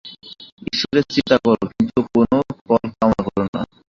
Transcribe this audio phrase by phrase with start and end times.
[0.67, 2.29] ঈশ্বরের চিন্তা কর, কিন্তু কোন
[2.59, 3.61] ফল-কামনা কর না।